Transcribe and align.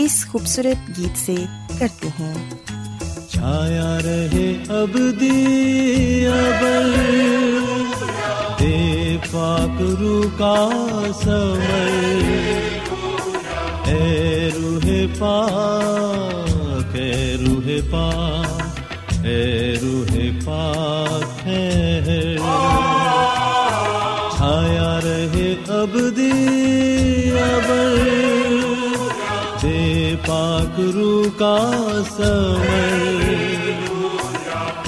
اس 0.00 0.24
خوبصورت 0.32 0.98
گیت 0.98 1.18
سے 1.18 1.34
کرتے 1.78 2.08
ہیں 2.08 2.34
چھایا 3.28 3.98
رہے 4.04 4.46
اب 4.68 4.96
دے 5.20 6.28
پاک 9.30 9.80
رو 10.00 10.22
کا 10.38 10.54
سمر۔ 11.22 11.90
اے 13.88 14.50
روح 14.54 14.86
پاک، 15.18 16.96
اے 16.96 17.36
روح 17.40 17.68
پاک، 17.90 19.26
اے 19.26 19.74
روح 19.82 20.16
پاک 20.44 21.46
ہے۔ 21.46 22.36
چھایا 24.36 24.98
رہے 25.04 25.54
اب 25.68 25.74
ابل۔ 25.74 26.10
دے 26.16 26.30
پاک 30.26 30.80
رو 30.94 31.22
کا 31.36 31.56
سمر 32.16 33.18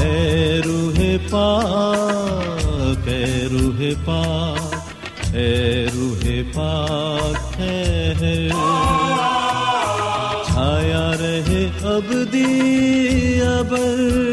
اے 0.03 0.61
روح 0.65 1.01
پاک، 1.31 3.09
اے 3.09 3.49
روح 3.53 3.83
پاک، 4.05 4.75
اے 5.35 5.87
روح 5.95 6.27
پاک 6.55 7.61
ہے۔ 7.61 8.49
چھایا 10.47 11.13
رہے 11.21 11.69
اب 11.83 12.13
ابر۔ 13.59 14.30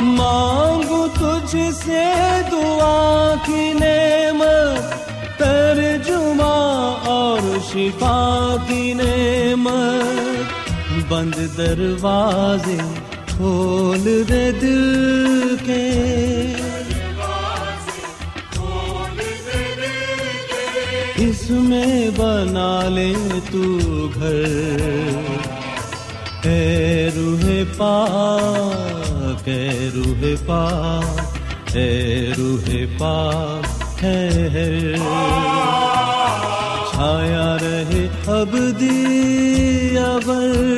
مانگو 0.00 1.06
تجھ 1.14 1.56
سے 1.84 2.14
دعا 2.52 3.34
کی 3.46 3.72
نعمت، 3.72 5.38
ترجمہ 5.38 6.94
اور 7.04 7.58
شفا 7.72 8.56
کی 8.68 8.92
نعمت۔ 8.92 10.72
بند 11.08 11.56
دروازے 11.56 12.76
کھول 13.26 14.22
دے 14.28 14.52
دل۔ 14.52 15.47
اس 21.48 21.54
میں 21.58 22.10
بنا 22.16 22.88
لے 22.88 23.12
تو 23.52 23.62
گھر۔ 24.14 24.34
اے 26.44 27.08
روح 27.16 27.44
پاک، 27.76 29.48
اے 29.48 29.88
روح 29.94 30.24
پاک، 30.46 31.76
اے 31.76 31.88
روح 32.38 32.68
پاک، 32.98 34.02
ہے 34.02 34.28
چھایا 36.90 37.56
رہے 37.62 38.06
اب 38.26 38.56
دیا 38.80 40.04
ابر 40.04 40.77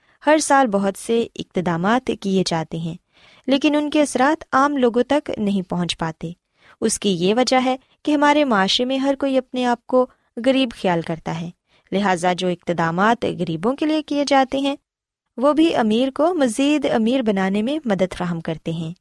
ہر 0.25 0.37
سال 0.37 0.67
بہت 0.67 0.97
سے 0.97 1.27
اقتدامات 1.35 2.11
کیے 2.21 2.43
جاتے 2.45 2.77
ہیں، 2.77 2.95
لیکن 3.47 3.75
ان 3.75 3.89
کے 3.89 4.01
اثرات 4.01 4.43
عام 4.51 4.77
لوگوں 4.77 5.03
تک 5.03 5.31
نہیں 5.37 5.69
پہنچ 5.69 5.97
پاتے۔ 5.97 6.31
اس 6.81 6.99
کی 6.99 7.09
یہ 7.09 7.33
وجہ 7.33 7.61
ہے 7.65 7.75
کہ 8.03 8.11
ہمارے 8.11 8.45
معاشرے 8.45 8.85
میں 8.85 8.97
ہر 8.97 9.15
کوئی 9.19 9.37
اپنے 9.37 9.65
آپ 9.65 9.87
کو 9.87 10.05
غریب 10.45 10.69
خیال 10.81 11.01
کرتا 11.01 11.41
ہے۔ 11.41 11.49
لہٰذا 11.91 12.33
جو 12.33 12.47
اقتدامات 12.47 13.25
غریبوں 13.39 13.75
کے 13.75 13.85
لیے 13.85 14.01
کیے 14.01 14.23
جاتے 14.27 14.57
ہیں، 14.57 14.75
وہ 15.37 15.53
بھی 15.53 15.75
امیر 15.75 16.09
کو 16.11 16.33
مزید 16.33 16.87
امیر 16.93 17.21
بنانے 17.21 17.61
میں 17.61 17.79
مدد 17.85 18.13
فراہم 18.17 18.41
کرتے 18.41 18.71
ہیں۔ 18.71 18.93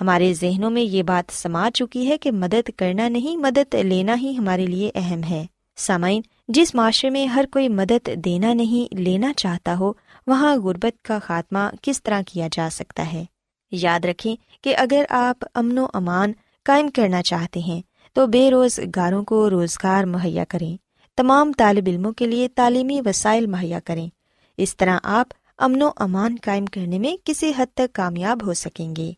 ہمارے 0.00 0.34
ذہنوں 0.34 0.70
میں 0.70 0.82
یہ 0.82 1.02
بات 1.02 1.32
سما 1.32 1.70
چکی 1.74 2.08
ہے 2.08 2.18
کہ 2.18 2.32
مدد 2.32 2.70
کرنا 2.76 3.08
نہیں، 3.08 3.36
مدد 3.36 3.74
لینا 3.74 4.14
ہی 4.22 4.36
ہمارے 4.38 4.66
لیے 4.66 4.90
اہم 4.94 5.22
ہے۔ 5.24 5.44
سامعین، 5.76 6.22
جس 6.48 6.74
معاشرے 6.74 7.10
میں 7.10 7.26
ہر 7.26 7.44
کوئی 7.52 7.68
مدد 7.68 8.08
دینا 8.24 8.54
نہیں، 8.54 8.94
لینا 8.94 9.32
چاہتا 9.36 9.78
ہو، 9.78 9.92
وہاں 10.26 10.56
غربت 10.56 11.04
کا 11.04 11.18
خاتمہ 11.18 11.58
کس 11.82 12.02
طرح 12.02 12.20
کیا 12.26 12.48
جا 12.52 12.68
سکتا 12.72 13.12
ہے؟ 13.12 13.24
یاد 13.70 14.04
رکھیں 14.04 14.36
کہ 14.60 14.76
اگر 14.76 15.04
آپ 15.10 15.44
امن 15.54 15.78
و 15.78 15.86
امان 15.94 16.32
قائم 16.64 16.88
کرنا 16.88 17.22
چاہتے 17.22 17.60
ہیں، 17.60 17.82
تو 18.12 18.26
بے 18.26 18.50
روزگاروں 18.50 19.24
کو 19.24 19.50
روزگار 19.50 20.04
مہیا 20.04 20.44
کریں۔ 20.48 20.76
تمام 21.16 21.52
طالب 21.52 21.84
علموں 21.86 22.12
کے 22.12 22.26
لیے 22.26 22.48
تعلیمی 22.48 23.00
وسائل 23.04 23.46
مہیا 23.46 23.80
کریں۔ 23.80 24.08
اس 24.56 24.76
طرح 24.76 24.98
آپ 25.02 25.26
امن 25.58 25.82
و 25.82 25.90
امان 25.96 26.36
قائم 26.42 26.66
کرنے 26.66 26.98
میں 26.98 27.16
کسی 27.24 27.52
حد 27.58 27.66
تک 27.74 27.94
کامیاب 27.94 28.46
ہو 28.46 28.54
سکیں 28.54 28.96
گے۔ 28.96 29.12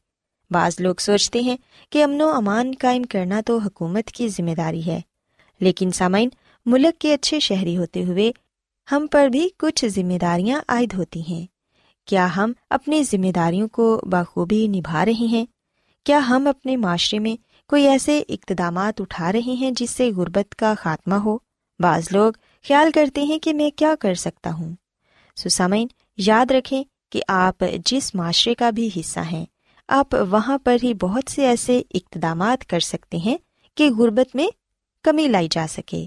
بعض 0.50 0.76
لوگ 0.78 0.94
سوچتے 0.99 1.40
ہیں 1.40 1.56
کہ 1.90 2.05
امن 2.05 2.20
و 2.20 2.28
امان 2.28 2.72
قائم 2.81 3.02
کرنا 3.02 3.40
تو 3.46 3.58
حکومت 3.58 4.06
کی 4.06 4.28
ذمہ 4.28 4.55
داری 4.56 4.87
ہے۔ 4.87 5.00
لیکن 5.60 5.90
سامعین 5.90 6.28
ملک 6.69 7.00
کے 7.00 7.15
اچھے 7.15 7.41
شہری 7.41 7.76
ہوتے 7.76 8.05
ہوئے 8.05 8.32
ہم 8.93 9.06
پر 9.11 9.29
بھی 9.29 9.49
کچھ 9.59 9.85
ذمہ 9.87 10.19
داریاں 10.19 10.61
عائد 10.69 10.94
ہوتی 10.94 11.23
ہیں۔ 11.29 11.47
کیا 12.06 12.29
ہم 12.37 12.53
اپنی 12.70 13.03
ذمہ 13.03 13.32
داریوں 13.35 13.69
کو 13.69 14.00
بخوبی 14.03 14.67
نبھا 14.67 15.05
رہے 15.05 15.26
ہیں؟ 15.26 15.47
کیا 16.05 16.19
ہم 16.29 16.47
اپنے 16.47 16.76
معاشرے 16.76 17.19
میں 17.19 17.37
کوئی 17.69 17.87
ایسے 17.87 18.23
اقتدامات 18.29 19.00
اٹھا 19.00 19.32
رہے 19.32 19.53
ہیں 19.53 19.70
جس 19.70 19.91
سے 19.91 20.11
غربت 20.12 20.55
کا 20.55 20.75
خاتمہ 20.79 21.15
ہو؟ 21.15 21.38
بعض 21.81 22.09
لوگ 22.11 22.32
خیال 22.69 22.91
کرتے 22.94 23.23
ہیں 23.23 23.38
کہ 23.38 23.55
میں 23.55 23.70
کیا 23.70 23.94
کر 24.00 24.15
سکتا 24.15 24.53
ہوں۔ 24.53 24.75
سسامین، 25.37 25.87
یاد 26.17 26.50
رکھیں 26.50 26.85
کہ 27.11 27.23
آپ 27.29 27.65
جس 27.85 28.15
معاشرے 28.15 28.55
کا 28.55 28.70
بھی 28.70 28.91
حصہ 28.97 29.20
ہیں، 29.20 29.44
آپ 29.88 30.15
وہاں 30.31 30.59
پر 30.59 30.76
ہی 30.82 30.94
بہت 30.94 31.31
سے 31.31 31.47
ایسے 31.47 31.82
اقتدامات 31.94 32.67
کر 32.67 32.81
سکتے 32.81 33.17
ہیں 33.17 33.37
کہ 33.75 33.91
غربت 33.91 34.37
میں 34.37 34.49
کمی 35.03 35.29
لائی 35.29 35.49
جا 35.50 35.67
سکے۔ 35.70 36.06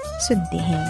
سنتے 0.27 0.57
ہیں۔ 0.57 0.85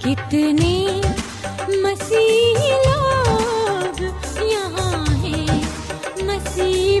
کتنے 0.00 1.00
مسیح 1.68 2.58
لوگ 2.86 4.02
یہاں 4.42 5.24
ہیں 5.24 5.60
مسیح 6.22 7.00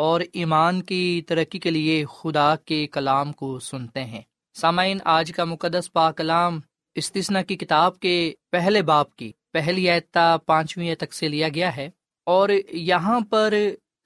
اور 0.00 0.20
ایمان 0.32 0.82
کی 0.82 1.22
ترقی 1.26 1.58
کے 1.58 1.70
لیے 1.70 2.04
خدا 2.04 2.56
کے 2.56 2.86
کلام 2.86 3.32
کو 3.32 3.58
سنتے 3.58 4.04
ہیں۔ 4.04 4.20
سامعین، 4.54 4.98
آج 5.04 5.32
کا 5.32 5.44
مقدس 5.44 5.92
پا 5.92 6.10
کلام 6.10 6.60
استثنا 6.94 7.42
کی 7.42 7.56
کتاب 7.56 8.00
کے 8.00 8.32
پہلے 8.50 8.82
باپ 8.82 9.16
کی، 9.16 9.32
پہلی 9.52 9.90
اعتا 9.90 10.36
پانچویں 10.46 10.94
تک 10.94 11.14
سے 11.14 11.28
لیا 11.28 11.48
گیا 11.48 11.76
ہے۔ 11.76 11.90
اور 12.26 12.48
یہاں 12.72 13.20
پر 13.20 13.54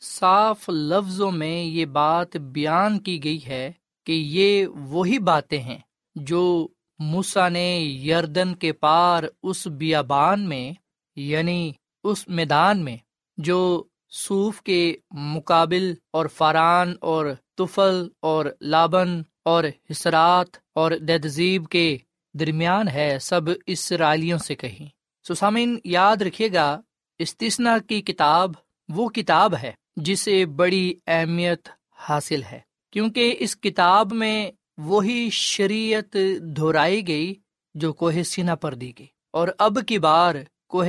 صاف 0.03 0.69
لفظوں 0.69 1.31
میں 1.31 1.65
یہ 1.65 1.85
بات 1.85 2.37
بیان 2.37 2.99
کی 2.99 3.25
گئی 3.25 3.47
ہے 3.47 3.73
کہ 4.07 4.13
یہ 4.13 4.67
وہی 4.67 5.19
باتیں 5.19 5.61
ہیں 5.61 5.79
جو 6.15 6.69
موسا 6.99 7.49
نے 7.49 7.81
یردن 7.81 8.55
کے 8.55 8.73
پار 8.73 9.23
اس 9.43 9.67
بیابان 9.67 10.49
میں 10.49 10.73
یعنی 11.17 11.73
اس 12.05 12.29
میدان 12.29 12.85
میں، 12.85 12.97
جو 13.37 13.85
صوف 14.15 14.61
کے 14.63 14.81
مقابل 15.11 15.93
اور 16.11 16.27
فاران 16.27 16.95
اور 17.01 17.27
تفل 17.59 18.07
اور 18.23 18.47
لابن 18.61 19.21
اور 19.45 19.65
حسرات 19.91 20.57
اور 20.75 20.93
دہذیب 20.99 21.69
کے 21.69 21.97
درمیان 22.35 22.89
ہے 22.89 23.17
سب 23.21 23.51
اسرائیلیوں 23.67 24.39
سے 24.39 24.55
کہیں۔ 24.55 24.87
سسامین 25.27 25.79
یاد 25.85 26.23
رکھیے 26.23 26.53
گا 26.53 26.81
استثنا 27.21 27.77
کی 27.79 28.01
کتاب 28.03 28.53
وہ 28.89 29.09
کتاب 29.09 29.55
ہے 29.63 29.73
جسے 29.97 30.45
بڑی 30.47 30.95
اہمیت 31.07 31.69
حاصل 31.99 32.43
ہے، 32.43 32.61
کیونکہ 32.93 33.37
اس 33.39 33.57
کتاب 33.57 34.13
میں 34.13 34.51
وہی 34.79 35.29
شریعت 35.33 36.17
دہرائی 36.57 37.07
گئی 37.09 37.35
جو 37.75 37.93
کوہ 37.93 38.23
سینا 38.25 38.55
پر 38.55 38.75
دی 38.75 38.93
گئی، 38.99 39.07
اور 39.31 39.49
اب 39.59 39.79
کی 39.89 39.99
بار 39.99 40.35
کوہ 40.69 40.87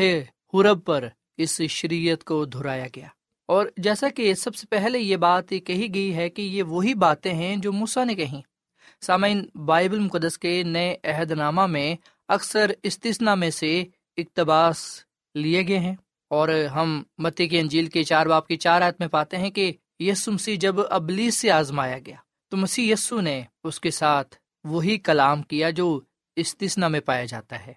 حرب 0.54 0.86
پر 0.86 1.08
اس 1.38 1.62
شریعت 1.70 2.24
کو 2.24 2.44
دہرایا 2.46 2.88
گیا۔ 2.96 3.08
اور 3.46 3.66
جیسا 3.78 4.10
کہ 4.10 4.34
سب 4.34 4.56
سے 4.56 4.68
پہلے 4.68 5.00
یہ 5.00 5.18
بات 5.18 5.50
کہی 5.50 5.94
گئی 5.94 6.16
ہے 6.16 6.30
کہ 6.30 6.42
یہ 6.42 6.64
وہی 6.64 6.94
باتیں 6.94 7.34
ہیں 7.34 7.56
جو 7.56 7.72
موسا 7.72 8.04
نے 8.04 8.16
کہیں۔ 8.16 8.42
سامعین، 9.02 9.48
بائبل 9.66 10.00
مقدس 10.00 10.38
کے 10.38 10.64
نئے 10.64 10.96
عہد 11.04 11.32
نامہ 11.32 11.66
میں 11.66 11.96
اکثر 12.28 12.72
استثنا 12.84 13.36
میں 13.36 13.50
سے 13.50 13.84
اقتباس 14.18 15.06
لیے 15.36 15.68
گئے 15.68 15.80
ہیں 15.80 15.96
اور 16.30 16.50
ہم 16.50 17.04
متی 17.18 17.48
کے 17.48 17.60
انجیل 17.60 17.86
کے 17.86 18.04
چار 18.04 18.26
باپ 18.26 18.48
کی 18.48 18.58
چار 18.58 18.82
آت 18.82 19.00
میں 19.00 19.08
پاتے 19.08 19.38
ہیں 19.38 19.50
کہ 19.50 19.74
یسو 20.00 20.32
مسیح 20.32 20.56
جب 20.60 20.76
ابلیس 20.90 21.36
سے 21.36 21.52
آزمایا 21.52 22.00
گیا 22.06 22.16
تو 22.52 22.58
مسیح 22.58 22.94
یسو 22.94 23.22
نے 23.22 23.42
اس 23.64 23.80
کے 23.80 23.92
ساتھ 23.92 24.36
وہی 24.64 24.98
کلام 24.98 25.42
کیا 25.42 25.70
جو 25.70 26.00
استثنا 26.36 26.88
میں 26.88 27.00
پایا 27.00 27.26
جاتا 27.26 27.68
ہے 27.68 27.74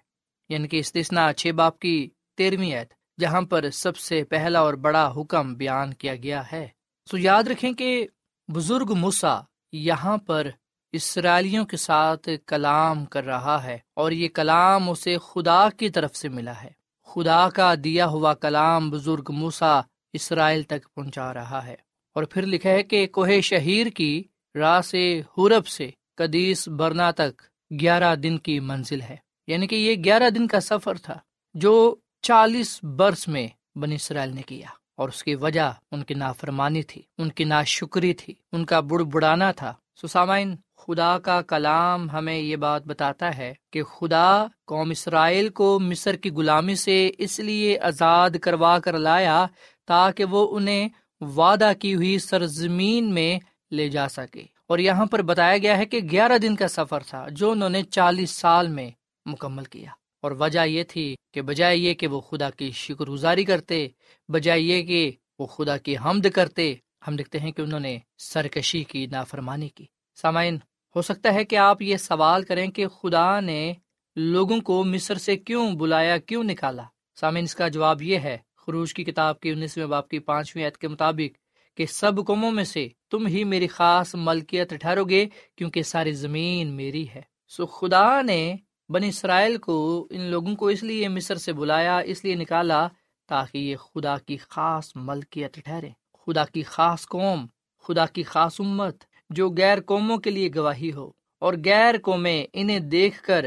یعنی 0.49 0.67
کہ 0.67 0.77
استثنا 0.77 1.33
چھ 1.33 1.51
باپ 1.51 1.79
کی 1.79 2.09
تیرہویں 2.37 2.79
عید 2.79 2.93
جہاں 3.19 3.41
پر 3.41 3.69
سب 3.69 3.97
سے 3.97 4.23
پہلا 4.23 4.59
اور 4.59 4.73
بڑا 4.73 5.13
حکم 5.17 5.53
بیان 5.53 5.93
کیا 5.93 6.15
گیا 6.15 6.51
ہے۔ 6.51 6.67
سو 7.11 7.17
یاد 7.17 7.43
رکھیں 7.43 7.73
کہ 7.73 8.07
بزرگ 8.47 8.93
مسا 8.97 9.39
یہاں 9.71 10.17
پر 10.17 10.47
اسرائیلیوں 10.91 11.65
کے 11.65 11.77
ساتھ 11.77 12.29
کلام 12.47 13.05
کر 13.05 13.23
رہا 13.23 13.63
ہے 13.63 13.77
اور 13.93 14.11
یہ 14.11 14.27
کلام 14.27 14.89
اسے 14.89 15.17
خدا 15.17 15.69
کی 15.69 15.89
طرف 15.89 16.15
سے 16.15 16.29
ملا 16.29 16.63
ہے۔ 16.63 16.69
خدا 17.03 17.49
کا 17.49 17.73
دیا 17.83 18.05
ہوا 18.05 18.33
کلام 18.33 18.89
بزرگ 18.89 19.31
موسا 19.33 19.81
اسرائیل 20.13 20.63
تک 20.63 20.93
پہنچا 20.95 21.33
رہا 21.33 21.65
ہے۔ 21.65 21.75
اور 22.13 22.23
پھر 22.23 22.45
لکھا 22.45 22.69
ہے 22.69 22.83
کہ 22.83 23.07
کوہ 23.07 23.41
شہیر 23.43 23.87
کی 23.87 24.23
راہ 24.55 24.81
سے 24.81 25.19
حورب 25.19 25.67
سے 25.67 25.89
قدیس 26.15 26.67
برنا 26.67 27.11
تک 27.11 27.41
گیارہ 27.79 28.15
دن 28.15 28.37
کی 28.37 28.59
منزل 28.59 29.01
ہے۔ 29.01 29.15
یعنی 29.47 29.67
کہ 29.67 29.75
یہ 29.75 29.95
گیارہ 30.03 30.29
دن 30.29 30.47
کا 30.47 30.59
سفر 30.59 30.97
تھا 30.97 31.19
جو 31.53 31.95
چالیس 32.21 32.83
برس 32.83 33.27
میں 33.27 33.47
بن 33.75 33.91
اسرائیل 33.91 34.35
نے 34.35 34.41
کیا 34.41 34.67
اور 34.97 35.09
اس 35.09 35.23
کی 35.23 35.35
وجہ 35.35 35.73
ان 35.91 36.03
کی 36.03 36.13
نافرمانی 36.13 36.83
تھی، 36.83 37.01
ان 37.17 37.29
کی 37.29 37.43
نا 37.43 37.63
شکری 37.63 38.13
تھی، 38.13 38.33
ان 38.51 38.65
کا 38.65 38.79
بڑ 38.79 38.99
بڑانا 38.99 39.51
تھا۔ 39.51 39.73
سسامائن 40.01 40.55
خدا 40.77 41.19
کا 41.19 41.41
کلام 41.41 42.09
ہمیں 42.09 42.37
یہ 42.37 42.55
بات 42.55 42.87
بتاتا 42.87 43.37
ہے 43.37 43.53
کہ 43.71 43.83
خدا 43.83 44.45
قوم 44.65 44.89
اسرائیل 44.89 45.49
کو 45.49 45.79
مصر 45.79 46.15
کی 46.15 46.29
غلامی 46.29 46.75
سے 46.75 47.11
اس 47.17 47.39
لیے 47.39 47.79
آزاد 47.79 48.29
کروا 48.41 48.79
کر 48.79 48.99
لایا 48.99 49.45
تاکہ 49.87 50.25
وہ 50.25 50.57
انہیں 50.57 50.89
وعدہ 51.21 51.71
کی 51.79 51.95
ہوئی 51.95 52.19
سرزمین 52.19 53.13
میں 53.13 53.39
لے 53.71 53.89
جا 53.89 54.09
سکے۔ 54.09 54.43
اور 54.67 54.79
یہاں 54.79 55.05
پر 55.05 55.21
بتایا 55.21 55.57
گیا 55.57 55.77
ہے 55.77 55.85
کہ 55.85 55.99
گیارہ 56.11 56.37
دن 56.37 56.55
کا 56.55 56.67
سفر 56.67 57.03
تھا 57.03 57.27
جو 57.31 57.51
انہوں 57.51 57.69
نے 57.69 57.83
چالیس 57.83 58.31
سال 58.31 58.67
میں 58.67 58.89
مکمل 59.25 59.63
کیا۔ 59.63 59.98
اور 60.21 60.31
وجہ 60.31 60.65
یہ 60.65 60.83
تھی 60.83 61.15
کہ 61.33 61.41
بجائے 61.41 61.77
یہ 61.77 61.93
کہ 61.93 62.07
وہ 62.07 62.21
خدا 62.21 62.49
کی 62.49 62.71
شکر 62.71 63.05
گزاری 63.05 63.43
کرتے، 63.43 63.87
بجائے 64.29 64.59
یہ 64.59 64.83
کہ 64.83 65.11
وہ 65.39 65.45
خدا 65.45 65.77
کی 65.77 65.95
حمد 65.97 66.25
کرتے، 66.33 66.73
ہم 67.07 67.15
دیکھتے 67.15 67.39
ہیں 67.39 67.51
کہ 67.51 67.61
انہوں 67.61 67.79
نے 67.79 67.97
سرکشی 68.17 68.83
کی، 68.83 69.05
نافرمانی 69.05 69.69
کی۔ 69.69 69.85
سامعین، 70.15 70.57
ہو 70.95 71.01
سکتا 71.01 71.33
ہے 71.33 71.43
کہ 71.45 71.55
آپ 71.55 71.81
یہ 71.81 71.97
سوال 71.97 72.43
کریں 72.43 72.71
کہ 72.71 72.87
خدا 72.87 73.39
نے 73.39 73.73
لوگوں 74.15 74.61
کو 74.61 74.83
مصر 74.83 75.15
سے 75.15 75.37
کیوں 75.37 75.71
بلایا، 75.71 76.17
کیوں 76.17 76.43
نکالا؟ 76.43 76.83
سامعین، 77.15 77.43
اس 77.43 77.55
کا 77.55 77.67
جواب 77.67 78.01
یہ 78.01 78.17
ہے، 78.17 78.37
خروج 78.57 78.93
کی 78.93 79.03
کتاب 79.03 79.39
کی 79.39 79.49
انیسویں 79.49 79.85
باپ 79.85 80.09
کی 80.09 80.19
پانچویں 80.19 80.65
عید 80.65 80.77
کے 80.77 80.87
مطابق 80.87 81.37
کہ 81.77 81.85
سب 81.85 82.25
قوموں 82.27 82.51
میں 82.51 82.63
سے 82.63 82.87
تم 83.09 83.27
ہی 83.27 83.43
میری 83.43 83.67
خاص 83.67 84.15
ملکیت 84.15 84.73
ٹھہرو 84.73 85.03
گے 85.03 85.25
کیونکہ 85.55 85.81
ساری 85.81 86.11
زمین 86.11 86.67
میری 86.67 87.05
ہے۔ 87.15 87.21
سو 87.47 87.65
خدا 87.65 88.21
نے 88.21 88.55
بن 88.89 89.03
اسرائیل 89.03 89.57
کو 89.57 90.07
ان 90.09 90.21
لوگوں 90.21 90.55
کو 90.55 90.67
اس 90.67 90.83
لیے 90.83 91.07
مصر 91.07 91.35
سے 91.35 91.53
بلایا، 91.53 91.97
اس 91.99 92.23
لیے 92.23 92.35
نکالا 92.35 92.87
تاکہ 93.27 93.57
یہ 93.57 93.75
خدا 93.75 94.17
کی 94.17 94.37
خاص 94.37 94.91
ملکیت 94.95 95.53
ٹھہرے، 95.53 95.89
خدا 96.13 96.45
کی 96.45 96.63
خاص 96.63 97.07
قوم، 97.07 97.45
خدا 97.83 98.05
کی 98.05 98.23
خاص 98.23 98.59
امت 98.61 99.03
جو 99.29 99.49
غیر 99.57 99.77
قوموں 99.81 100.17
کے 100.17 100.29
لیے 100.29 100.49
گواہی 100.55 100.91
ہو 100.93 101.11
اور 101.39 101.53
غیر 101.65 101.95
قومیں 102.03 102.45
انہیں 102.53 102.79
دیکھ 102.79 103.21
کر 103.23 103.45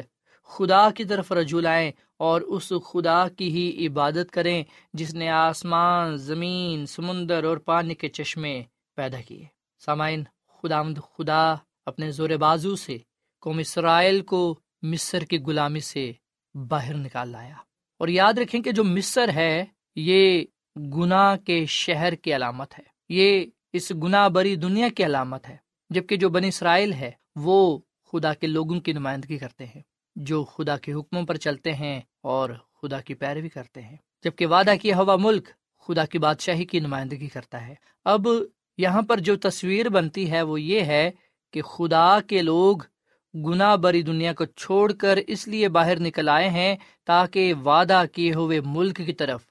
خدا 0.51 0.91
کی 0.91 1.05
طرف 1.05 1.33
رجوع 1.33 1.61
لائیں 1.61 1.93
اور 2.17 2.41
اس 2.41 2.73
خدا 2.87 3.29
کی 3.29 3.49
ہی 3.51 3.87
عبادت 3.87 4.31
کریں 4.31 4.63
جس 4.93 5.15
نے 5.15 5.29
آسمان، 5.29 6.17
زمین، 6.17 6.87
سمندر 6.87 7.45
اور 7.45 7.57
پانی 7.57 7.95
کے 7.95 8.09
چشمے 8.09 8.63
پیدا 8.97 9.21
کیے۔ 9.21 9.45
سامعین 9.85 10.23
خدا 10.63 10.83
مد 10.83 10.99
خدا 11.17 11.55
اپنے 11.87 12.11
زور 12.11 12.31
بازو 12.31 12.77
سے 12.77 12.99
قوم 13.41 13.59
اسرائیل 13.59 14.21
کو 14.21 14.59
مصر 14.83 15.25
کی 15.25 15.39
غلامی 15.39 15.81
سے 15.81 16.13
باہر 16.55 16.95
نکال 16.95 17.29
لایا۔ 17.29 17.55
اور 17.99 18.09
یاد 18.09 18.33
رکھیں 18.33 18.61
کہ 18.61 18.73
جو 18.73 18.85
مصر 18.85 19.29
ہے، 19.29 19.65
یہ 19.97 20.45
گناہ 20.77 21.37
کے 21.37 21.67
شہر 21.67 22.15
کی 22.15 22.37
علامت 22.37 22.79
ہے۔ 22.79 22.85
یہ 23.09 23.47
اس 23.73 23.93
گناہ 24.03 24.29
بری 24.29 24.57
دنیا 24.57 24.89
کی 24.89 25.05
علامت 25.05 25.49
ہے، 25.49 25.57
جبکہ 25.91 26.17
جو 26.17 26.29
بنی 26.29 26.49
اسرائیل 26.49 26.93
ہے، 26.93 27.11
وہ 27.37 27.79
خدا 28.13 28.35
کے 28.35 28.47
لوگوں 28.47 28.81
کی 28.81 28.93
نمائندگی 28.93 29.39
کرتے 29.39 29.67
ہیں۔ 29.67 29.83
جو 30.17 30.45
خدا 30.45 30.77
کے 30.77 30.93
حکموں 30.93 31.23
پر 31.23 31.37
چلتے 31.37 31.75
ہیں 31.75 32.01
اور 32.23 32.51
خدا 32.83 33.01
کی 33.01 33.15
پیروی 33.15 33.49
کرتے 33.49 33.83
ہیں۔ 33.83 33.97
جبکہ 34.25 34.47
وعدہ 34.47 34.75
کیا 34.83 34.97
ہوا 34.97 35.17
ملک، 35.17 35.49
خدا 35.79 36.05
کی 36.05 36.19
بادشاہی 36.19 36.65
کی 36.65 36.81
نمائندگی 36.81 37.29
کرتا 37.29 37.67
ہے۔ 37.67 37.75
اب 38.05 38.29
یہاں 38.79 39.03
پر 39.03 39.19
جو 39.19 39.37
تصویر 39.37 39.89
بنتی 39.89 40.31
ہے، 40.31 40.43
وہ 40.43 40.61
یہ 40.61 40.81
ہے 40.81 41.11
کہ 41.51 41.63
خدا 41.63 42.21
کے 42.21 42.43
لوگ 42.43 42.77
گناہ 43.35 43.77
بری 43.77 44.03
دنیا 44.03 44.33
کو 44.33 44.45
چھوڑ 44.45 44.93
کر 44.93 45.19
اس 45.27 45.49
لیے 45.49 45.69
باہر 45.69 46.01
نکل 46.01 46.29
آئے 46.29 46.49
ہیں 46.49 46.77
تاکہ 47.05 47.55
وعدہ 47.55 48.03
کیے 48.13 48.35
ہوئے 48.35 48.61
ملک 48.61 48.97
کی 48.97 49.13
طرف 49.13 49.43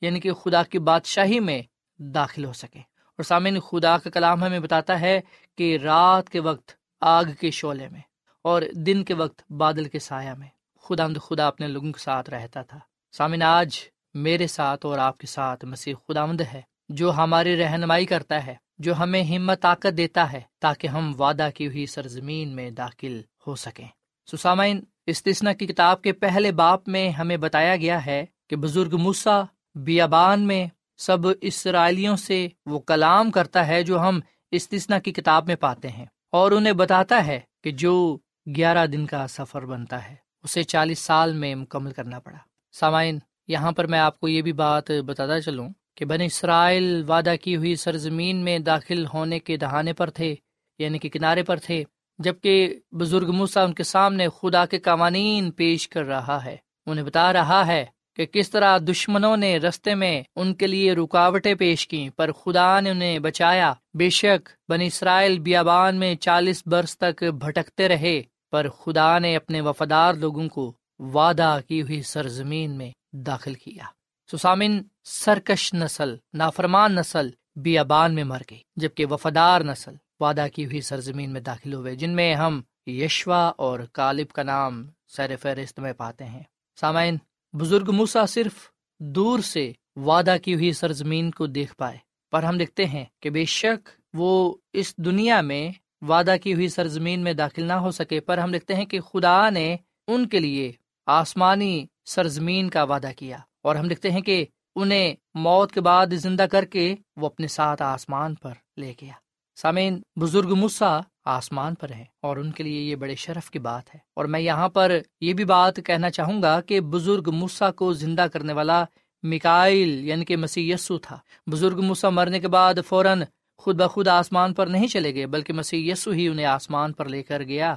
یعنی 0.00 0.20
کہ 0.20 0.32
خدا 0.32 0.62
کی 0.62 0.78
بادشاہی 0.78 1.40
میں 1.40 1.62
داخل 1.98 2.44
ہو 2.44 2.52
سکے 2.52 2.78
اور 2.78 3.22
سامعین، 3.22 3.60
خدا 3.60 3.98
کا 3.98 4.10
کلام 4.10 4.44
ہمیں 4.44 4.60
بتاتا 4.60 5.00
ہے 5.00 5.20
کہ 5.58 5.78
رات 5.82 6.28
کے 6.28 6.40
وقت 6.40 6.72
آگ 7.00 7.24
کے 7.40 7.50
شعلے 7.50 7.88
میں 7.88 8.00
اور 8.42 8.62
دن 8.72 9.04
کے 9.04 9.14
وقت 9.14 9.52
بادل 9.52 9.84
کے 9.84 9.98
سایہ 9.98 10.30
میں 10.38 10.48
خدا 10.82 11.06
خدا 11.22 11.46
اپنے 11.46 11.66
لوگوں 11.66 11.92
کے 11.92 12.02
ساتھ 12.02 12.30
رہتا 12.30 12.62
تھا۔ 12.62 12.78
سامن 13.12 13.42
آج 13.42 13.76
میرے 14.14 14.46
ساتھ 14.46 14.86
اور 14.86 14.98
آپ 14.98 15.18
کے 15.18 15.26
ساتھ 15.26 15.64
مسیح 15.64 15.94
خدا 16.08 16.24
ہے 16.52 16.62
جو 16.88 17.12
ہماری 17.12 17.56
رہنمائی 17.56 18.06
کرتا 18.06 18.46
ہے۔ 18.46 18.63
جو 18.78 18.94
ہمیں 18.94 19.22
ہمت 19.22 19.62
طاقت 19.62 19.96
دیتا 19.96 20.32
ہے 20.32 20.40
تاکہ 20.58 20.86
ہم 20.86 21.12
وعدہ 21.18 21.48
کی 21.54 21.66
ہوئی 21.66 21.86
سرزمین 21.86 22.56
میں 22.56 22.70
داخل 22.70 23.20
ہو 23.46 23.54
سکیں۔ 23.54 23.88
سسامین 24.32 24.80
استثنا 25.06 25.52
کی 25.52 25.66
کتاب 25.66 26.02
کے 26.02 26.12
پہلے 26.12 26.52
باپ 26.52 26.88
میں 26.88 27.10
ہمیں 27.10 27.36
بتایا 27.36 27.76
گیا 27.76 28.06
ہے 28.06 28.26
کہ 28.50 28.56
بزرگ 28.56 28.96
موسا 28.96 29.42
بیابان 29.74 30.40
میں 30.40 30.66
سب 30.98 31.18
اسرائیلیوں 31.40 32.16
سے 32.16 32.48
وہ 32.66 32.78
کلام 32.78 33.30
کرتا 33.30 33.66
ہے 33.66 33.82
جو 33.82 34.00
ہم 34.00 34.20
استثنا 34.50 34.98
کی 34.98 35.12
کتاب 35.12 35.46
میں 35.46 35.56
پاتے 35.56 35.88
ہیں 35.88 36.06
اور 36.32 36.52
انہیں 36.52 36.72
بتاتا 36.72 37.26
ہے 37.26 37.40
کہ 37.64 37.70
جو 37.70 38.18
گیارہ 38.56 38.86
دن 38.86 39.06
کا 39.06 39.26
سفر 39.26 39.66
بنتا 39.66 40.10
ہے، 40.10 40.14
اسے 40.42 40.62
چالیس 40.62 40.98
سال 40.98 41.32
میں 41.32 41.54
مکمل 41.54 41.92
کرنا 41.92 42.18
پڑا۔ 42.18 42.38
سامعین، 42.72 43.18
یہاں 43.48 43.72
پر 43.72 43.86
میں 43.86 43.98
آپ 43.98 44.20
کو 44.20 44.28
یہ 44.28 44.42
بھی 44.42 44.52
بات 44.52 44.90
بتاتا 44.90 45.40
چلوں۔ 45.40 45.68
کہ 45.94 46.04
بن 46.04 46.20
اسرائیل 46.20 47.04
وعدہ 47.08 47.34
کی 47.42 47.56
ہوئی 47.56 47.76
سرزمین 47.76 48.36
میں 48.36 48.58
داخل 48.58 49.04
ہونے 49.14 49.38
کے 49.38 49.56
دہانے 49.56 49.92
پر 49.92 50.10
تھے 50.10 50.34
یعنی 50.78 50.98
کہ 50.98 51.08
کنارے 51.08 51.42
پر 51.42 51.56
تھے، 51.56 51.84
جبکہ 52.18 52.80
بزرگ 52.92 53.32
موسا 53.32 53.62
ان 53.62 53.72
کے 53.72 53.82
سامنے 53.82 54.28
خدا 54.28 54.66
کے 54.66 54.78
قوانین 54.78 55.50
پیش 55.50 55.88
کر 55.88 56.04
رہا 56.04 56.44
ہے۔ 56.44 56.56
انہیں 56.86 57.04
بتا 57.04 57.32
رہا 57.32 57.66
ہے 57.66 57.84
کہ 58.16 58.26
کس 58.26 58.50
طرح 58.50 58.78
دشمنوں 58.78 59.36
نے 59.36 59.56
رستے 59.56 59.94
میں 59.94 60.22
ان 60.36 60.54
کے 60.54 60.66
لیے 60.66 60.92
رکاوٹیں 60.92 61.54
پیش 61.54 61.88
کی 61.88 62.10
پر 62.16 62.32
خدا 62.32 62.80
نے 62.80 62.90
انہیں 62.90 63.18
بچایا۔ 63.18 63.72
بے 63.94 64.10
شک 64.10 64.48
بن 64.68 64.80
اسرائیل 64.80 65.38
بیابان 65.38 65.96
میں 65.96 66.14
چالیس 66.14 66.62
برس 66.66 66.98
تک 66.98 67.24
بھٹکتے 67.24 67.88
رہے، 67.88 68.22
پر 68.50 68.68
خدا 68.68 69.18
نے 69.18 69.36
اپنے 69.36 69.60
وفادار 69.60 70.14
لوگوں 70.14 70.48
کو 70.48 70.72
وعدہ 70.98 71.58
کی 71.68 71.82
ہوئی 71.82 72.02
سرزمین 72.02 72.70
میں 72.70 72.90
داخل 73.12 73.54
کیا۔ 73.54 73.84
سسامن 74.32 74.80
سرکش 75.04 75.74
نسل، 75.74 76.14
نافرمان 76.32 76.94
نسل 76.94 77.28
بیابان 77.56 78.14
میں 78.14 78.24
مر 78.24 78.42
گئی، 78.50 78.60
جبکہ 78.76 79.06
وفادار 79.06 79.60
نسل 79.60 79.94
وعدہ 80.20 80.46
کی 80.54 80.64
ہوئی 80.64 80.80
سرزمین 80.80 81.32
میں 81.32 81.40
داخل 81.40 81.74
ہوئے، 81.74 81.94
جن 81.94 82.10
میں 82.10 82.34
ہم 82.34 82.60
یشوا 82.86 83.52
اور 83.58 83.80
کالب 83.92 84.32
کا 84.32 84.42
نام 84.42 84.86
سیر 85.08 85.36
فہرست 85.36 85.80
میں 85.80 85.92
پاتے 85.92 86.24
ہیں۔ 86.24 86.42
سامعین، 86.80 87.16
بزرگ 87.52 87.90
موسا 87.92 88.26
صرف 88.26 88.68
دور 88.98 89.38
سے 89.38 89.72
وعدہ 89.96 90.36
کی 90.42 90.54
ہوئی 90.54 90.72
سرزمین 90.72 91.30
کو 91.30 91.46
دیکھ 91.46 91.74
پائے، 91.76 91.98
پر 92.32 92.42
ہم 92.42 92.58
دیکھتے 92.58 92.84
ہیں 92.84 93.04
کہ 93.20 93.30
بے 93.30 93.44
شک 93.44 93.88
وہ 94.14 94.54
اس 94.72 94.96
دنیا 94.96 95.40
میں 95.40 95.70
وعدہ 96.02 96.34
کی 96.42 96.54
ہوئی 96.54 96.68
سرزمین 96.68 97.20
میں 97.20 97.32
داخل 97.32 97.64
نہ 97.64 97.72
ہو 97.72 97.90
سکے، 97.90 98.20
پر 98.20 98.38
ہم 98.38 98.52
دیکھتے 98.52 98.74
ہیں 98.74 98.84
کہ 98.84 99.00
خدا 99.00 99.50
نے 99.50 99.76
ان 100.06 100.28
کے 100.28 100.38
لیے 100.38 100.72
آسمانی 101.06 101.86
سرزمین 102.04 102.70
کا 102.70 102.82
وعدہ 102.82 103.10
کیا۔ 103.16 103.38
اور 103.64 103.76
ہم 103.76 103.88
دیکھتے 103.88 104.10
ہیں 104.10 104.20
کہ 104.20 104.46
انہیں 104.76 105.14
موت 105.34 105.72
کے 105.72 105.80
بعد 105.80 106.06
زندہ 106.12 106.42
کر 106.42 106.64
کے 106.64 106.96
وہ 107.16 107.26
اپنے 107.26 107.46
ساتھ 107.46 107.82
آسمان 107.82 108.34
پر 108.34 108.52
لے 108.76 108.94
گیا۔ 109.02 109.12
سامعین، 109.56 110.02
بزرگ 110.20 110.54
مسا 110.54 111.00
آسمان 111.24 111.74
پر 111.74 111.90
ہے 111.90 112.04
اور 112.22 112.36
ان 112.36 112.50
کے 112.50 112.62
لیے 112.62 112.80
یہ 112.80 112.96
بڑے 112.96 113.14
شرف 113.14 113.50
کی 113.50 113.58
بات 113.58 113.94
ہے۔ 113.94 114.00
اور 114.16 114.24
میں 114.24 114.40
یہاں 114.40 114.68
پر 114.68 114.98
یہ 115.20 115.32
بھی 115.32 115.44
بات 115.44 115.76
کہنا 115.76 116.10
چاہوں 116.10 116.42
گا 116.42 116.60
کہ 116.60 116.80
بزرگ 116.80 117.30
مسا 117.32 117.70
کو 117.70 117.92
زندہ 117.92 118.26
کرنے 118.32 118.52
والا 118.52 118.84
مکائل 119.22 120.04
یعنی 120.04 120.24
کہ 120.24 120.36
مسی 120.36 120.70
یسو 120.70 120.98
تھا۔ 120.98 121.18
بزرگ 121.46 121.80
مسا 121.80 122.10
مرنے 122.10 122.40
کے 122.40 122.48
بعد 122.48 122.74
فوراً 122.88 123.22
خود 123.58 123.76
بخود 123.76 124.08
آسمان 124.08 124.54
پر 124.54 124.66
نہیں 124.66 124.88
چلے 124.88 125.14
گئے، 125.14 125.26
بلکہ 125.26 125.52
مسی 125.52 125.90
یسو 125.90 126.10
ہی 126.10 126.28
انہیں 126.28 126.46
آسمان 126.46 126.92
پر 126.92 127.08
لے 127.08 127.22
کر 127.22 127.42
گیا۔ 127.42 127.74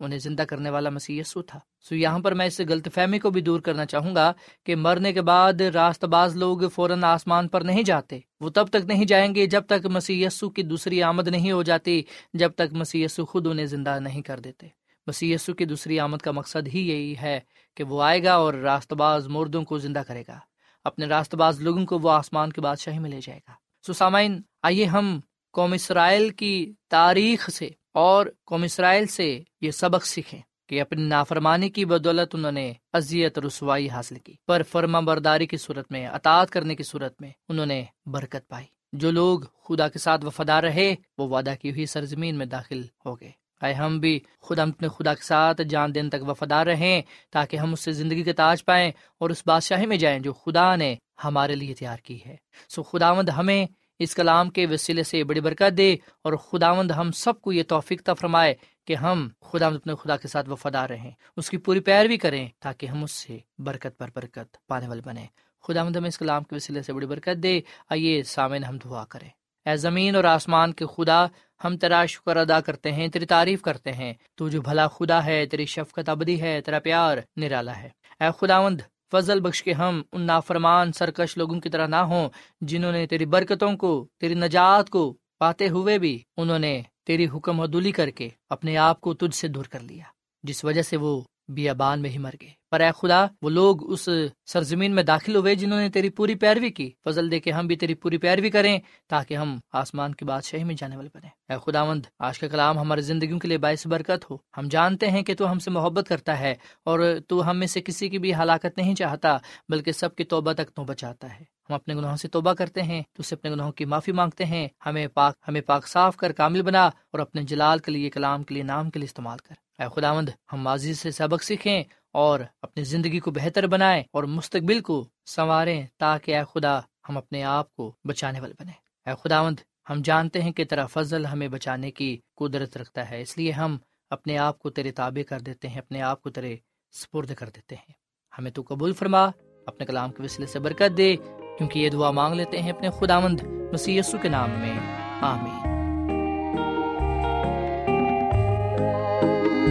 انہیں 0.00 0.18
زندہ 0.18 0.42
کرنے 0.42 0.70
والا 0.70 0.90
مسی 0.90 1.18
یسو 1.18 1.42
تھا۔ 1.42 1.58
سو 1.80 1.94
یہاں 1.94 2.18
پر 2.18 2.34
میں 2.34 2.46
اس 2.46 2.60
غلط 2.68 2.88
فہمی 2.94 3.18
کو 3.18 3.30
بھی 3.30 3.40
دور 3.40 3.60
کرنا 3.60 3.86
چاہوں 3.86 4.14
گا 4.14 4.32
کہ 4.66 4.76
مرنے 4.76 5.12
کے 5.12 5.22
بعد 5.22 5.60
راست 5.60 6.04
باز 6.04 6.36
لوگ 6.36 6.68
فوراً 6.68 7.04
آسمان 7.04 7.48
پر 7.48 7.60
نہیں 7.60 7.82
جاتے۔ 7.82 8.20
وہ 8.40 8.50
تب 8.50 8.66
تک 8.68 8.84
نہیں 8.84 9.04
جائیں 9.04 9.34
گے 9.34 9.46
جب 9.46 9.62
تک 9.66 9.86
مسی 9.86 10.26
کی 10.54 10.62
دوسری 10.62 11.02
آمد 11.02 11.28
نہیں 11.28 11.52
ہو 11.52 11.62
جاتی، 11.62 12.02
جب 12.34 12.52
تک 12.52 12.72
مسی 12.72 13.06
خود 13.06 13.46
انہیں 13.46 13.66
زندہ 13.66 13.98
نہیں 14.00 14.22
کر 14.22 14.40
دیتے۔ 14.40 14.66
مسی 15.06 15.36
کی 15.58 15.64
دوسری 15.64 16.00
آمد 16.00 16.16
کا 16.16 16.30
مقصد 16.30 16.68
ہی 16.74 16.88
یہی 16.88 17.16
ہے 17.16 17.40
کہ 17.76 17.84
وہ 17.84 18.02
آئے 18.02 18.24
گا 18.24 18.34
اور 18.34 18.54
راست 18.54 18.92
باز 18.92 19.28
مردوں 19.28 19.64
کو 19.64 19.78
زندہ 19.78 20.02
کرے 20.08 20.22
گا۔ 20.28 20.38
اپنے 20.84 21.06
راست 21.06 21.34
باز 21.34 21.60
لوگوں 21.60 21.86
کو 21.86 21.98
وہ 21.98 22.10
آسمان 22.10 22.52
کے 22.52 22.60
بادشاہی 22.60 22.98
میں 22.98 23.10
لے 23.10 23.20
جائے 23.22 23.40
گا۔ 23.48 23.52
سو 23.86 23.92
سامعین، 23.92 24.40
آئیے 24.62 24.84
ہم 24.84 25.20
قوم 25.52 25.72
اسرائیل 25.72 26.28
کی 26.28 26.72
تاریخ 26.90 27.50
سے 27.50 27.68
اور 28.00 28.26
قوم 28.44 28.62
اسرائیل 28.62 29.06
سے 29.06 29.42
یہ 29.60 29.70
سبق 29.70 30.06
سیکھیں 30.06 30.40
کہ 30.68 30.80
اپنی 30.80 31.02
نافرمانی 31.02 31.70
کی 31.70 31.84
بدولت 31.84 32.34
انہوں 32.34 32.52
نے 32.52 32.72
اذیت 32.92 33.38
رسوائی 33.38 33.90
حاصل 33.90 34.18
کی۔ 34.18 34.32
پر 34.46 34.62
فرما 34.62 35.00
برداری 35.00 35.46
کی 35.46 35.56
صورت 35.56 35.92
میں، 35.92 36.06
اطاعت 36.06 36.50
کرنے 36.50 36.74
کی 36.74 36.82
صورت 36.82 37.20
میں 37.20 37.30
انہوں 37.48 37.66
نے 37.66 37.84
برکت 38.06 38.48
پائی۔ 38.48 38.66
جو 38.92 39.10
لوگ 39.10 39.40
خدا 39.40 39.88
کے 39.88 39.98
ساتھ 39.98 40.24
وفادار 40.24 40.62
رہے، 40.62 40.94
وہ 41.18 41.28
وعدہ 41.28 41.54
کی 41.60 41.70
ہوئی 41.70 41.86
سرزمین 41.86 42.38
میں 42.38 42.46
داخل 42.46 42.82
ہو 43.04 43.20
گئے۔ 43.20 43.30
آئے 43.60 43.74
ہم 43.74 43.98
بھی 43.98 44.20
خود 44.40 44.58
اپنے 44.58 44.88
خدا 44.88 45.14
کے 45.14 45.24
ساتھ 45.24 45.62
جان 45.62 45.94
دن 45.94 46.10
تک 46.10 46.30
وفادار 46.30 46.66
رہیں، 46.66 47.02
تاکہ 47.30 47.56
ہم 47.56 47.72
اس 47.72 47.80
سے 47.80 47.92
زندگی 47.92 48.22
کے 48.22 48.32
تاج 48.32 48.64
پائیں 48.64 48.92
اور 49.18 49.30
اس 49.30 49.42
بادشاہی 49.46 49.86
میں 49.86 49.96
جائیں 49.96 50.20
جو 50.20 50.32
خدا 50.32 50.76
نے 50.76 50.96
ہمارے 51.24 51.54
لیے 51.54 51.74
تیار 51.74 51.98
کی 51.98 52.18
ہے۔ 52.26 52.36
سو 52.68 52.82
خداوند 52.82 53.28
ہمیں 53.28 53.66
اس 54.00 54.14
کلام 54.14 54.50
کے 54.50 54.66
وسیلے 54.66 55.02
سے 55.02 55.24
بڑی 55.24 55.40
برکت 55.40 55.78
دے 55.78 55.96
اور 56.24 56.32
خداوند 56.32 56.90
ہم 56.90 57.12
سب 57.12 57.40
کو 57.40 57.52
یہ 57.52 57.62
توفیق 57.62 58.10
فرمائے 58.20 58.54
کہ 58.86 58.94
ہم 58.94 59.28
خدا 59.42 59.66
اپنے 59.66 59.94
خدا 59.94 60.16
کے 60.16 60.28
ساتھ 60.28 60.48
وفادار 60.48 60.88
رہیں، 60.90 61.10
اس 61.36 61.50
کی 61.50 61.56
پوری 61.56 61.80
پیروی 61.80 62.16
کریں 62.16 62.48
تاکہ 62.60 62.86
ہم 62.86 63.04
اس 63.04 63.10
سے 63.10 63.38
برکت 63.58 63.98
پر 63.98 64.08
برکت 64.14 64.56
پانے 64.68 64.88
والے 64.88 65.02
بنے 65.04 65.26
خدا 65.62 65.84
مند 65.84 65.96
ہم 65.96 66.04
اس 66.04 66.18
کلام 66.18 66.42
کے 66.42 66.56
وسیلے 66.56 66.82
سے 66.82 66.92
بڑی 66.92 67.06
برکت 67.06 67.42
دے۔ 67.42 67.60
آئیے 67.90 68.22
سامن 68.22 68.64
ہم 68.64 68.78
دعا 68.84 69.04
کریں۔ 69.04 69.28
اے 69.66 69.76
زمین 69.76 70.16
اور 70.16 70.24
آسمان 70.24 70.72
کے 70.72 70.84
خدا، 70.96 71.26
ہم 71.64 71.76
تیرا 71.76 72.06
شکر 72.06 72.36
ادا 72.36 72.60
کرتے 72.60 72.92
ہیں، 72.92 73.08
تیری 73.08 73.26
تعریف 73.26 73.62
کرتے 73.62 73.92
ہیں۔ 73.92 74.14
تو 74.34 74.48
جو 74.48 74.62
بھلا 74.62 74.88
خدا 74.88 75.24
ہے، 75.24 75.46
تیری 75.46 75.66
شفقت 75.66 76.08
ابدی 76.08 76.40
ہے، 76.40 76.60
تیرا 76.60 76.78
پیار 76.78 77.18
نرالا 77.36 77.76
ہے۔ 77.76 77.88
اے 78.20 78.24
خداوند 78.40 78.80
فضل 79.12 79.40
بخش 79.40 79.62
کے 79.62 79.72
ہم 79.72 80.02
ان 80.12 80.22
نافرمان 80.22 80.92
سرکش 80.92 81.36
لوگوں 81.36 81.60
کی 81.60 81.70
طرح 81.70 81.86
نہ 81.86 81.96
ہوں، 81.96 82.28
جنہوں 82.60 82.92
نے 82.92 83.06
تیری 83.06 83.26
برکتوں 83.26 83.76
کو، 83.76 84.08
تیری 84.18 84.34
نجات 84.34 84.90
کو 84.90 85.14
پاتے 85.38 85.68
ہوئے 85.68 85.98
بھی 85.98 86.22
انہوں 86.36 86.58
نے 86.58 86.82
تیری 87.06 87.26
حکم 87.34 87.60
و 87.60 87.66
دلی 87.66 87.92
کر 87.92 88.10
کے 88.10 88.28
اپنے 88.50 88.76
آپ 88.76 89.00
کو 89.00 89.14
تجھ 89.14 89.34
سے 89.34 89.48
دور 89.48 89.64
کر 89.64 89.80
لیا، 89.80 90.04
جس 90.42 90.64
وجہ 90.64 90.82
سے 90.82 90.96
وہ 90.96 91.20
بیابان 91.50 92.02
میں 92.02 92.10
ہی 92.10 92.18
مر 92.18 92.34
گئے۔ 92.40 92.50
پر 92.70 92.80
اے 92.80 92.90
خدا، 92.98 93.26
وہ 93.42 93.50
لوگ 93.50 93.92
اس 93.92 94.08
سرزمین 94.46 94.94
میں 94.94 95.02
داخل 95.02 95.36
ہوئے 95.36 95.54
جنہوں 95.54 95.80
نے 95.80 95.88
تیری 95.88 96.10
پوری 96.10 96.34
پیروی 96.34 96.70
کی۔ 96.70 96.90
فضل 97.04 97.30
دے 97.30 97.40
کے 97.40 97.52
ہم 97.52 97.66
بھی 97.66 97.76
تیری 97.76 97.94
پوری 97.94 98.18
پیروی 98.18 98.50
کریں 98.50 98.78
تاکہ 99.08 99.36
ہم 99.36 99.58
آسمان 99.72 100.14
کی 100.14 100.24
بادشاہی 100.24 100.64
میں 100.64 100.74
جانے 100.78 100.96
والے 100.96 101.08
بنے 101.14 101.52
اے 101.52 101.58
خدا 101.66 101.84
مند 101.84 102.02
آج 102.18 102.38
کا 102.38 102.48
کلام 102.48 102.78
ہمارے 102.78 103.00
زندگیوں 103.00 103.38
کے 103.38 103.48
لیے 103.48 103.58
باعث 103.58 103.86
برکت 103.86 104.30
ہو۔ 104.30 104.36
ہم 104.58 104.68
جانتے 104.70 105.10
ہیں 105.10 105.22
کہ 105.22 105.34
تو 105.34 105.50
ہم 105.50 105.58
سے 105.58 105.70
محبت 105.70 106.08
کرتا 106.08 106.40
ہے 106.40 106.54
اور 106.84 107.00
تو 107.28 107.50
ہم 107.50 107.58
میں 107.58 107.66
سے 107.66 107.80
کسی 107.80 108.08
کی 108.08 108.18
بھی 108.18 108.34
ہلاکت 108.34 108.78
نہیں 108.78 108.94
چاہتا، 108.94 109.36
بلکہ 109.68 109.92
سب 109.92 110.16
کی 110.16 110.24
توبہ 110.24 110.52
تک 110.52 110.70
تو 110.74 110.84
بچاتا 110.84 111.34
ہے۔ 111.34 111.44
ہم 111.70 111.74
اپنے 111.74 111.94
گناہوں 111.94 112.16
سے 112.16 112.28
توبہ 112.28 112.52
کرتے 112.52 112.82
ہیں، 112.82 113.02
تو 113.12 113.22
سے 113.22 113.34
اپنے 113.34 113.50
گناہوں 113.50 113.72
کی 113.72 113.84
معافی 113.84 114.12
مانگتے 114.12 114.44
ہیں۔ 114.44 114.68
ہمیں 114.86 115.06
پاک 115.06 115.34
ہمیں 115.48 115.60
پاک، 115.60 115.86
صاف 115.86 116.16
کر، 116.16 116.32
کامل 116.32 116.62
بنا 116.62 116.86
اور 116.86 117.18
اپنے 117.18 117.42
جلال 117.42 117.78
کے 117.78 117.92
لیے، 117.92 118.10
کلام 118.10 118.42
کے 118.42 118.54
لیے، 118.54 118.62
نام 118.62 118.90
کے 118.90 118.98
لیے 118.98 119.04
استعمال 119.04 119.38
کر۔ 119.38 119.54
اے 119.80 120.00
خداوند، 120.00 120.28
ہم 120.52 120.60
ماضی 120.60 120.94
سے 120.94 121.10
سبق 121.10 121.42
سیکھیں 121.42 121.84
اور 122.12 122.40
اپنی 122.62 122.84
زندگی 122.84 123.20
کو 123.20 123.30
بہتر 123.30 123.66
بنائیں 123.66 124.04
اور 124.10 124.24
مستقبل 124.24 124.80
کو 124.80 125.08
سنواریں 125.26 125.86
تاکہ 125.98 126.36
اے 126.36 126.42
خدا 126.54 126.78
ہم 126.78 127.16
اپنے 127.16 127.44
آپ 127.44 127.74
کو 127.74 127.92
بچانے 128.04 128.40
والے 128.40 128.54
بنے 128.58 128.72
اے 129.06 129.14
خداوند، 129.24 129.56
ہم 129.90 130.00
جانتے 130.04 130.42
ہیں 130.42 130.52
کہ 130.52 130.64
تیرا 130.64 130.86
فضل 130.86 131.26
ہمیں 131.26 131.48
بچانے 131.48 131.90
کی 131.90 132.18
قدرت 132.36 132.76
رکھتا 132.76 133.10
ہے، 133.10 133.22
اس 133.22 133.38
لیے 133.38 133.50
ہم 133.50 133.76
اپنے 134.10 134.38
آپ 134.38 134.58
کو 134.58 134.70
تیرے 134.70 134.92
تابع 134.92 135.22
کر 135.22 135.40
دیتے 135.40 135.68
ہیں، 135.68 135.78
اپنے 135.78 136.02
آپ 136.02 136.22
کو 136.22 136.30
تیرے 136.30 136.56
سپرد 136.92 137.34
کر 137.34 137.48
دیتے 137.48 137.74
ہیں۔ 137.74 137.92
ہمیں 138.38 138.50
تو 138.50 138.62
قبول 138.68 138.92
فرما، 138.92 139.26
اپنے 139.66 139.86
کلام 139.86 140.12
کے 140.12 140.22
وسیلے 140.22 140.46
سے 140.46 140.58
برکت 140.58 140.96
دے، 140.96 141.16
کیونکہ 141.58 141.78
یہ 141.78 141.90
دعا 141.90 142.10
مانگ 142.10 142.34
لیتے 142.34 142.62
ہیں 142.62 142.72
اپنے 142.72 142.90
خداوند 142.90 143.40
مسی 143.72 144.00
کے 144.22 144.28
نام 144.28 144.50
میں۔ 144.50 144.96
آمین۔ 145.20 145.69